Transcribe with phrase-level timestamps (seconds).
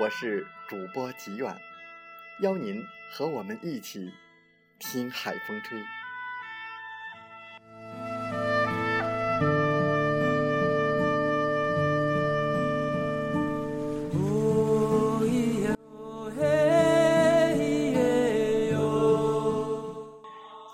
[0.00, 1.54] 我是主播吉远，
[2.40, 4.10] 邀您和我们一起
[4.78, 5.78] 听海风吹。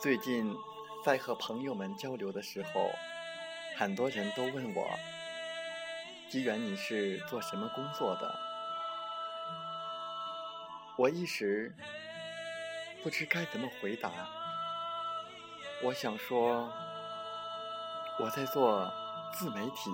[0.01, 0.55] 最近
[1.05, 2.93] 在和朋友们交流的时候，
[3.77, 4.87] 很多人都问我
[6.31, 8.33] ：“吉远，你是做什么工作的？”
[10.99, 11.75] 我一时
[13.03, 14.11] 不知该怎么回答。
[15.83, 16.73] 我想说，
[18.19, 18.91] 我在做
[19.35, 19.91] 自媒体，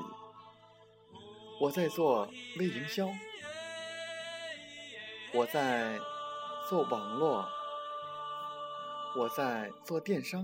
[1.60, 3.08] 我在做微营销，
[5.34, 5.98] 我在
[6.68, 7.48] 做网络，
[9.16, 10.40] 我在做电商，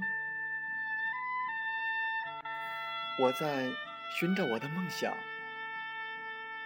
[3.20, 3.70] 我在
[4.18, 5.16] 寻找我的梦想，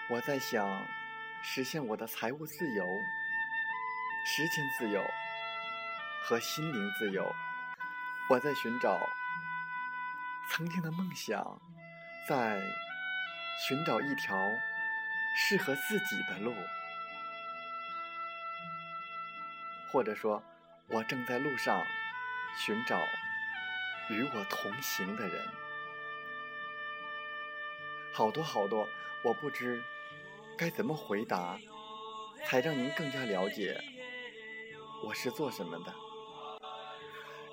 [0.08, 0.82] 我在想
[1.42, 2.86] 实现我的财务自由。
[4.24, 5.04] 时间自由
[6.22, 7.34] 和心灵自由，
[8.30, 9.00] 我在寻找
[10.48, 11.60] 曾经的梦想，
[12.28, 12.62] 在
[13.66, 14.36] 寻找一条
[15.36, 16.54] 适合自己的路，
[19.90, 20.40] 或者说，
[20.86, 21.84] 我正在路上
[22.56, 23.00] 寻找
[24.08, 25.48] 与我同行的人。
[28.12, 28.88] 好多好多，
[29.24, 29.82] 我不知
[30.56, 31.58] 该怎么回答，
[32.46, 33.82] 才让您更加了解。
[35.04, 35.92] 我是做什么的？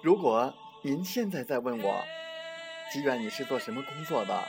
[0.02, 2.04] 如果您现在在问我，
[2.92, 4.44] 吉远，你是做什么工作的？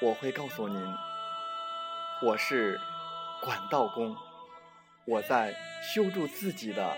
[0.00, 0.94] 我会告诉您，
[2.22, 2.78] 我是
[3.42, 4.14] 管道工，
[5.06, 6.96] 我在修筑自己的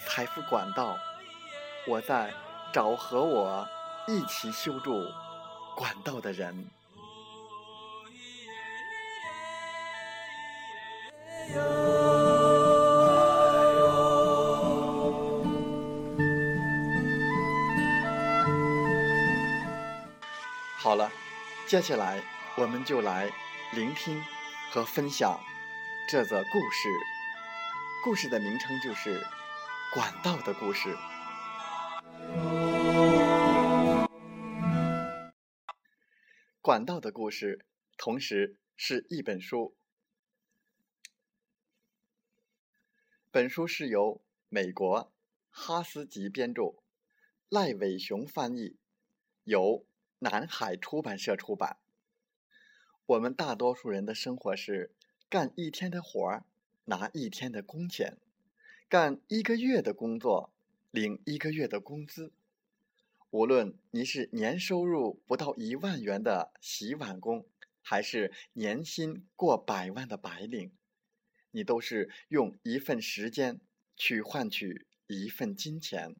[0.00, 0.98] 财富管道，
[1.86, 2.32] 我在
[2.72, 3.66] 找和我
[4.06, 5.04] 一起修筑
[5.76, 6.68] 管道的人。
[20.88, 21.12] 好了，
[21.66, 22.22] 接下来
[22.56, 23.30] 我们就来
[23.74, 24.24] 聆听
[24.70, 25.38] 和分享
[26.08, 26.88] 这则故事。
[28.02, 29.20] 故事的名称就是
[29.92, 30.96] 《管道的故事》。
[36.62, 37.66] 管道的故事，
[37.98, 39.76] 同时是一本书。
[43.30, 45.12] 本书是由美国
[45.50, 46.76] 哈斯吉编著，
[47.50, 48.78] 赖伟雄翻译，
[49.44, 49.84] 由。
[50.20, 51.78] 南海出版社出版。
[53.06, 54.92] 我们大多数人的生活是
[55.28, 56.44] 干一天的活儿，
[56.86, 58.14] 拿一天的工钱；
[58.88, 60.52] 干一个月的工作，
[60.90, 62.32] 领一个月的工资。
[63.30, 67.46] 无论你是年收入不到一万元的洗碗工，
[67.82, 70.72] 还是年薪过百万的白领，
[71.50, 73.60] 你都是用一份时间
[73.96, 76.16] 去换取一份金钱。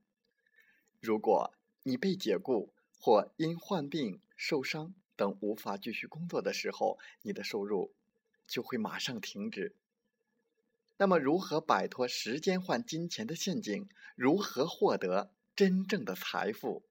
[1.01, 7.93] 如果你被解雇，或因患病、受伤等无法继续工作的时候，你的收入
[8.47, 9.75] 就会马上停止。
[10.99, 13.89] 那么，如何摆脱时间换金钱的陷阱？
[14.17, 16.83] 如何获得真正的财富？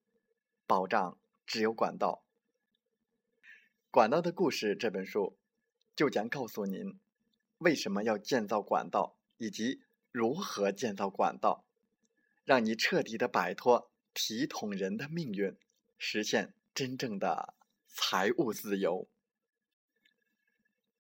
[0.66, 2.24] 保障只有管道。
[3.92, 5.38] 《管道的故事》这本书
[5.96, 6.98] 就将告诉您
[7.58, 9.82] 为什么要建造管道，以及
[10.12, 11.66] 如何建造管道，
[12.46, 15.58] 让你彻底的摆脱体统人的命运。
[15.98, 17.54] 实现真正的
[17.88, 19.08] 财务自由。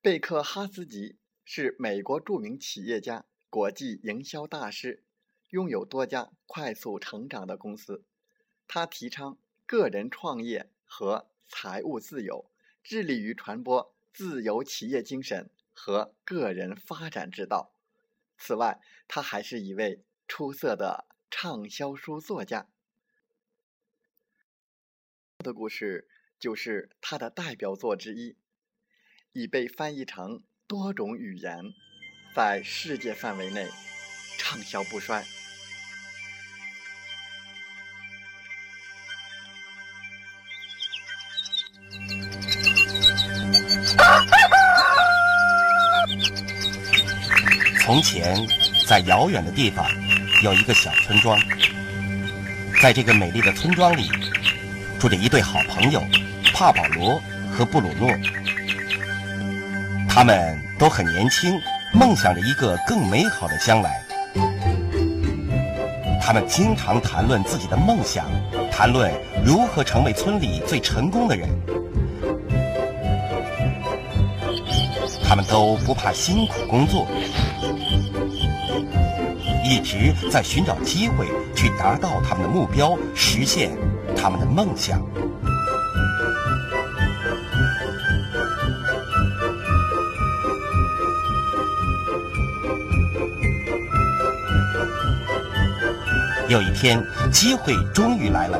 [0.02, 5.04] 贝克哈斯吉是美国著名企业家、国际营销大师，
[5.50, 8.04] 拥有多家快速成长的公司。
[8.68, 12.52] 他提倡个人创业和财务自由，
[12.84, 17.74] 致力于传播自由企业精神和个人发展之道，
[18.38, 22.68] 此外，他还是一位出色的畅销书作家。
[25.44, 26.08] 的故事
[26.40, 28.36] 就是他的代表作之一，
[29.34, 31.62] 已被翻译成多种语言，
[32.36, 33.68] 在世界范围内
[34.40, 35.24] 畅销不衰。
[47.86, 48.36] 从前，
[48.88, 49.88] 在遥远的地方，
[50.44, 51.40] 有一个小村庄。
[52.82, 54.10] 在这个美丽的村庄里，
[55.00, 56.02] 住着一对好朋友，
[56.54, 57.22] 帕保罗
[57.52, 58.10] 和布鲁诺。
[60.10, 61.54] 他们都很年轻，
[61.94, 64.02] 梦想着一个更美好的将来。
[66.20, 68.26] 他们经常谈论自己的梦想，
[68.72, 69.12] 谈论
[69.46, 71.48] 如何成为村里最成功的人。
[75.24, 77.08] 他们都不怕辛苦工作，
[79.64, 83.72] 一直在寻找机会去达到他们的目标，实现
[84.20, 85.02] 他们的梦想。
[96.50, 98.60] 有一天，机会终于来了。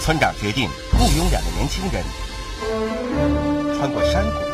[0.00, 2.04] 村长决定雇佣两个年轻人，
[3.76, 4.49] 穿过山谷，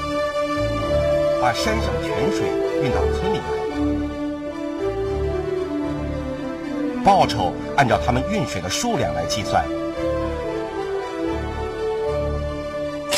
[1.41, 2.47] 把山上泉水
[2.83, 3.44] 运到村里来。
[7.05, 9.65] 报酬按照他们运水的数量来计算。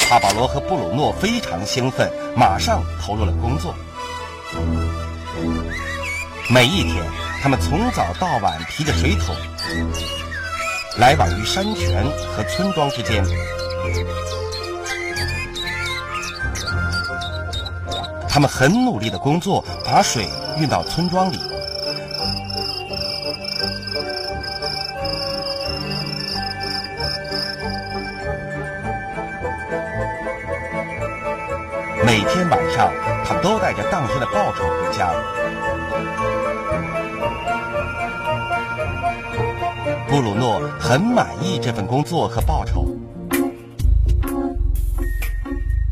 [0.09, 3.75] 帕保罗和布鲁诺非常兴奋，马上投入了工作。
[6.51, 7.05] 每一天，
[7.43, 9.35] 他们从早到晚提着水桶。
[10.99, 12.05] 来往于山泉
[12.35, 13.23] 和村庄之间，
[18.39, 20.29] 他们很努力的工作，把水
[20.61, 21.37] 运到村庄里。
[32.07, 32.93] 每天晚上，
[33.25, 35.13] 他们都带着当天的报酬回家。
[40.07, 42.87] 布鲁诺很满意这份工作和报酬，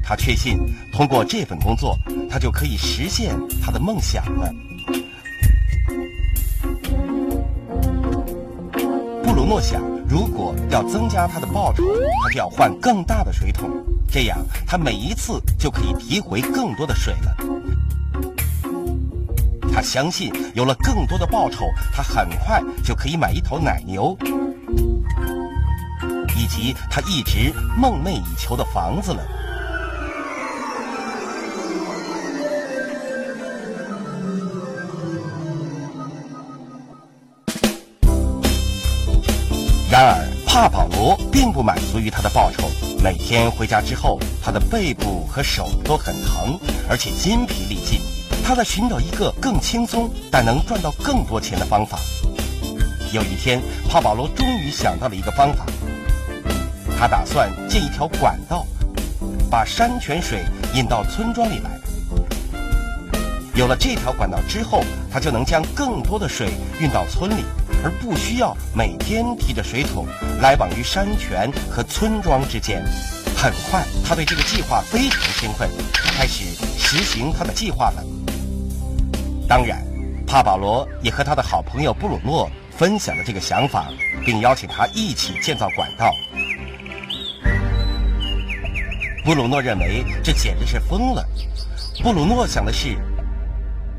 [0.00, 0.56] 他确信
[0.92, 4.52] 通过这份工作，他就可以实现他的梦想了。
[9.22, 11.82] 布鲁诺想，如果要增加他的报酬，
[12.22, 13.70] 他就要换更大的水桶，
[14.10, 17.36] 这样他每一次就可以提回更多的水了。
[19.72, 24.16] 他相信，有了更多的报酬，他很快就可以买一头奶牛，
[26.34, 29.22] 以及他一直梦寐以求的房子了。
[39.98, 42.68] 然而，帕保罗并不满足于他的报酬。
[43.02, 47.98] 每天回家之后，他的背部和手都很疼，而且筋疲力尽。
[48.44, 51.98] 他在寻找一个更轻松但能赚到更多钱的方法。
[53.10, 55.64] 有一天，帕保罗终于想到了一个方法。
[56.98, 58.66] 他打算建一条管道，
[59.50, 61.70] 把山泉水引到村庄里来。
[63.54, 66.50] 有了这条管道之后，他就能将更多的水
[66.82, 67.46] 运到村里，
[67.86, 70.06] 而不需要每天提着水桶
[70.42, 72.84] 来往于山泉和村庄之间。
[73.36, 76.42] 很快，他对这个计划非常兴奋，开始
[76.76, 78.04] 实行他的计划了。
[79.46, 79.86] 当然，
[80.26, 83.86] 帕保罗也和他的好朋友布鲁诺分享了这个想法，
[84.24, 86.10] 并邀请他一起建造管道。
[89.24, 91.24] 布鲁诺认为这简直是疯了。
[92.02, 92.96] 布鲁诺想的是，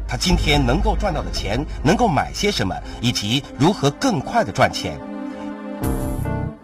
[0.07, 4.99] 他今天能够赚到的钱能够买些什么，以及如何更快的赚钱。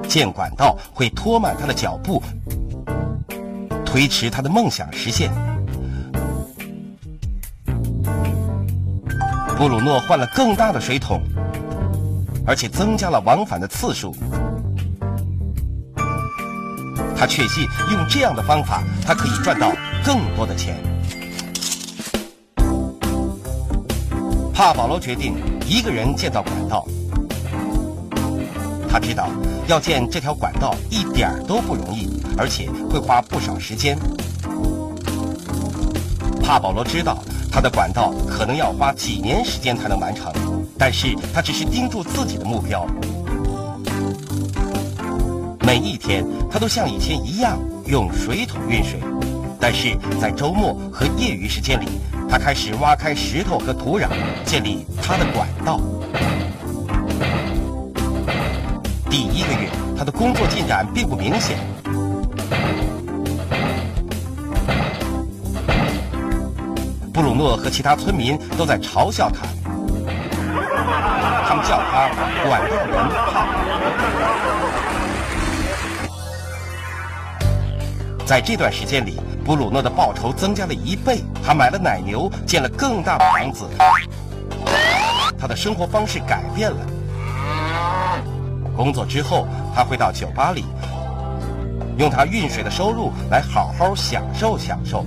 [0.08, 2.22] 建管道会拖慢他的脚步，
[3.86, 5.32] 推迟他的梦想实现。
[9.58, 11.22] 布鲁诺换了更大的水桶，
[12.46, 14.16] 而且增加了往返的次数。
[17.16, 19.72] 他确信用这样的方法，他可以赚到
[20.04, 20.76] 更多的钱。
[24.64, 25.36] 帕保罗决定
[25.68, 26.88] 一个人建造管道。
[28.90, 29.28] 他知道
[29.68, 34.00] 要建这条管道一点都不容易，而且会花不少时间。
[36.42, 37.22] 帕保罗知道。
[37.52, 40.34] 他的管道可能要花几年时间才能完成，
[40.76, 42.88] 但是他只是盯住自己的目标。
[45.60, 49.00] 每一天他都像以前一样用水桶运水，
[49.60, 51.88] 但是在周末和业余时间里，
[52.34, 54.08] 他开始挖开石头和土壤，
[54.44, 55.80] 建立他的管道。
[59.08, 61.60] 第一个月，他的工作进展并不明显。
[67.14, 69.46] 布鲁诺和其他村民都在嘲笑他，
[71.48, 72.10] 他们叫他
[72.50, 73.46] “管道人帕”。
[78.26, 83.66] 在这段时间里，布鲁诺的报酬增加了一倍，他买了奶牛，建了更大的房子，
[85.38, 86.78] 他的生活方式改变了。
[88.76, 89.46] 工作之后，
[89.76, 90.64] 他会到酒吧里，
[91.98, 95.06] 用他运水的收入来好好享受享受。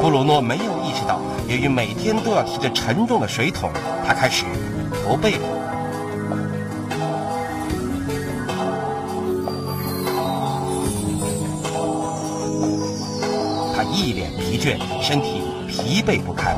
[0.00, 0.71] 布鲁诺没有，
[1.52, 3.70] 由于每天都要提着沉重的水桶，
[4.06, 4.46] 他开始
[4.90, 5.46] 驼背了。
[13.76, 16.56] 他一脸疲倦，身体疲惫不堪。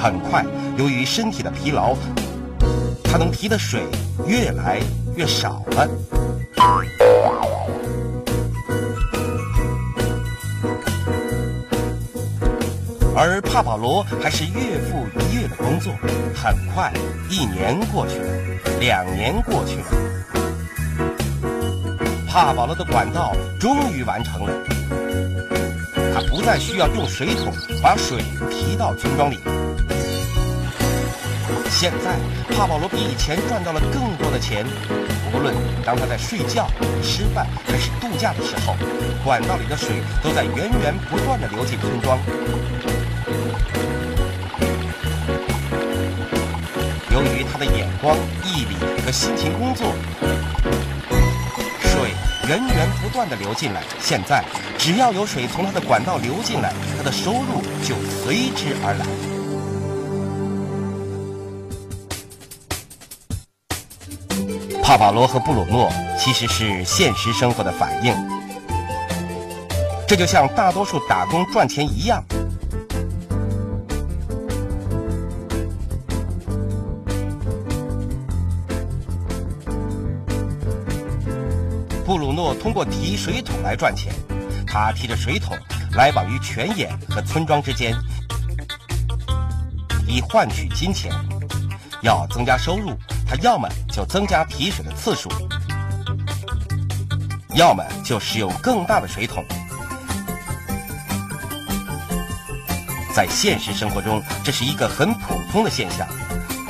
[0.00, 0.46] 很快，
[0.78, 1.96] 由于身体的疲劳，
[3.02, 3.82] 他能提的水
[4.28, 4.78] 越来
[5.16, 5.88] 越少了。
[13.22, 15.92] 而帕保罗还是月复一月的工作，
[16.34, 16.90] 很快，
[17.28, 18.26] 一年过去了，
[18.80, 19.84] 两年过去了，
[22.26, 24.54] 帕保罗的管道终于完成了，
[26.14, 29.38] 他不再需要用水桶把水提到村庄里。
[31.68, 32.16] 现在，
[32.56, 34.64] 帕保罗比以前赚到了更多的钱。
[35.32, 36.66] 无论当他在睡觉、
[37.02, 38.74] 吃饭还是度假的时候，
[39.22, 42.18] 管道里的水都在源源不断地流进村庄。
[47.60, 48.74] 的眼光、毅力
[49.04, 49.86] 和辛勤工作，
[51.82, 52.14] 水
[52.48, 53.82] 源源不断的流进来。
[54.00, 54.42] 现在，
[54.78, 59.04] 只要有水从他的管道流进来，他的收入就随之而来。
[64.82, 68.14] 帕瓦罗和布鲁诺其实是现实生活的反应，
[70.08, 72.24] 这就像大多数打工赚钱一样。
[82.60, 84.12] 通过提水桶来赚钱，
[84.66, 85.56] 他提着水桶
[85.92, 87.96] 来往于泉眼和村庄之间，
[90.06, 91.10] 以换取金钱。
[92.02, 92.94] 要增加收入，
[93.26, 95.28] 他要么就增加提水的次数，
[97.56, 99.44] 要么就使用更大的水桶。
[103.14, 106.06] 在现实生活中，这是一个很普通的现象。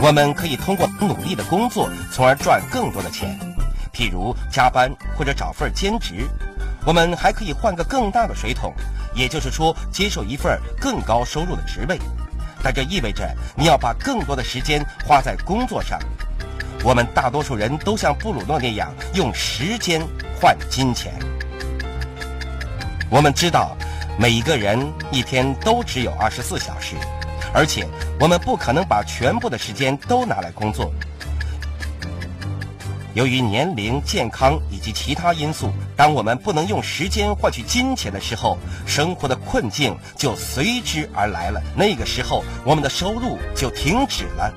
[0.00, 3.38] 我们可以通过努力的工作，从而赚更多的钱。
[3.92, 6.26] 譬如加班或者找份兼职，
[6.87, 8.73] 我们还可以换个更大的水桶，
[9.14, 11.99] 也就是说，接受一份更高收入的职位。
[12.62, 15.99] 但这意味着你要把更多的时间花在工作上。
[16.82, 20.00] 我们大多数人都像布鲁诺那样用时间
[20.40, 21.12] 换金钱。
[23.11, 23.76] 我们知道，
[24.18, 26.97] 每一个人一天都只有二十四小时，
[27.52, 27.87] 而且
[28.18, 30.92] 我们不可能把全部的时间都拿来工作。
[33.14, 41.61] 由于年龄、健康以及其他因素，当我们不能用时间换取金钱的时候，生活的困境就随之而来了。
[41.76, 44.55] 那个时候，我们的收入就停止了。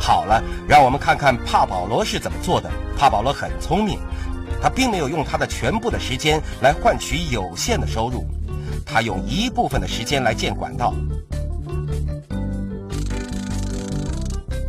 [0.00, 2.68] 好了，让我们看看帕保罗是怎么做的。
[2.98, 4.00] 帕保罗很聪明，
[4.60, 8.26] 他并没有用他的全部的时间来换取有限的收入，
[8.84, 10.92] 他用一部分的时间来建管道。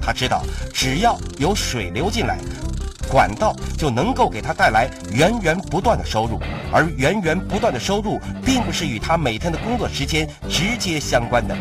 [0.05, 0.43] 他知道，
[0.73, 2.37] 只要有水流进来，
[3.09, 6.39] 管道就能够给他带来源源不断的收入，
[6.73, 11.55] 而源源不断的收入并不是与他每天的工作时间直接相关的。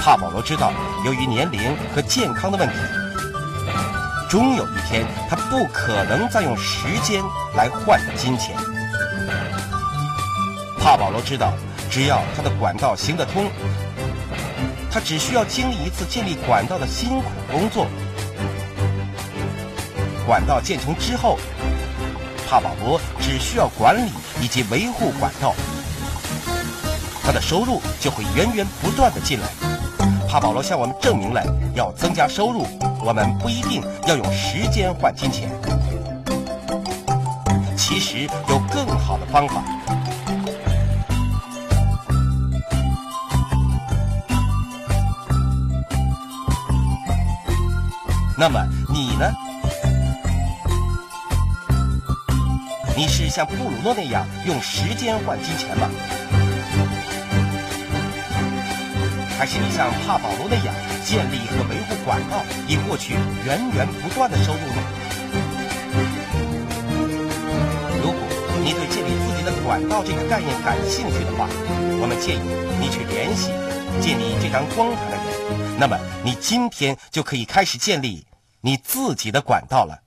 [0.00, 0.72] 帕保罗知道，
[1.04, 1.60] 由于年龄
[1.94, 2.74] 和健康的问题，
[4.28, 7.22] 终有一天他不可能再用时间
[7.54, 8.56] 来换金钱。
[10.78, 11.52] 帕保罗知道，
[11.90, 13.50] 只要他的管道行得通。
[14.98, 17.86] 他只需要经历一次建立管道的辛苦工作。
[20.26, 21.38] 管道建成之后，
[22.48, 24.10] 帕保罗只需要管理
[24.42, 25.54] 以及维护管道，
[27.22, 29.46] 他的收入就会源源不断的进来。
[30.28, 32.66] 帕保罗向我们证明了，要增加收入，
[33.00, 35.48] 我们不一定要用时间换金钱。
[37.76, 39.62] 其实有更好的方法。
[48.40, 49.32] 那么你呢？
[52.96, 55.90] 你是像布鲁诺那样用时间换金钱吗？
[59.36, 60.72] 还是你像帕保罗那样
[61.04, 63.14] 建立和维护管道，以获取
[63.44, 64.82] 源源不断的收入呢？
[68.00, 68.20] 如果
[68.62, 71.48] 你对建立自己的管道这个概念感兴趣的话，
[72.00, 72.40] 我们建议
[72.78, 73.50] 你去联系
[74.00, 75.78] 建立这张光盘的人。
[75.80, 78.24] 那么你今天就可以开始建立
[78.60, 80.02] 你自己的管道了。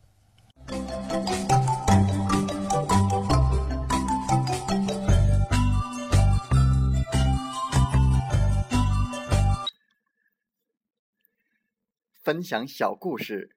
[12.22, 13.55] 分享小故事，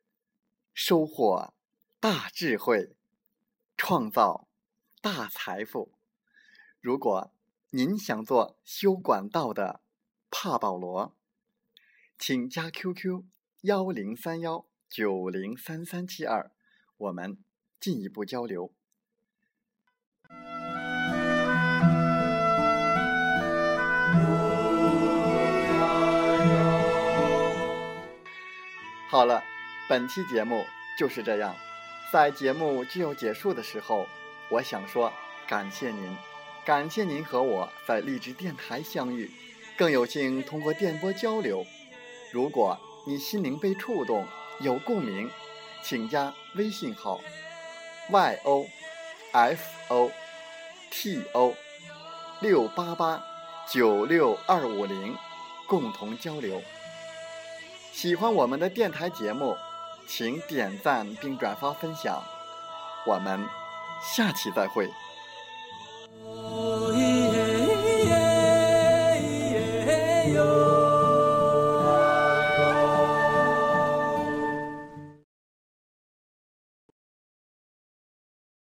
[0.72, 1.52] 收获
[1.98, 2.94] 大智慧，
[3.76, 4.46] 创造
[5.00, 5.92] 大财富。
[6.80, 7.32] 如果
[7.70, 9.80] 您想做修管道的
[10.30, 11.16] 帕保罗，
[12.16, 13.24] 请加 QQ
[13.62, 16.52] 幺零三幺九零三三七二，
[16.96, 17.36] 我们
[17.80, 18.72] 进一步交流。
[29.08, 29.42] 好了，
[29.88, 30.64] 本期节目
[30.96, 31.56] 就是这样。
[32.12, 34.06] 在节目就要结束的时候，
[34.48, 35.12] 我想说
[35.48, 36.16] 感谢您，
[36.64, 39.28] 感谢您和我在荔枝电台相遇，
[39.76, 41.66] 更有幸通过电波交流。
[42.32, 42.78] 如果
[43.08, 44.24] 你心灵被触动，
[44.60, 45.30] 有共鸣，
[45.82, 47.20] 请加微信号
[48.10, 48.66] y o
[49.32, 50.10] f o
[50.90, 51.54] t o
[52.40, 53.22] 六八八
[53.68, 55.16] 九六二五零，
[55.66, 56.62] 共同交流。
[57.92, 59.56] 喜欢我们的电台节目，
[60.06, 62.22] 请点赞并转发分享。
[63.06, 63.46] 我们
[64.02, 64.90] 下期再会。